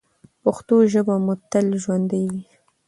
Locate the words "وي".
2.31-2.43